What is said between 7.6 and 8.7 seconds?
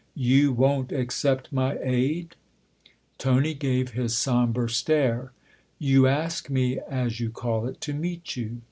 it, to meet you.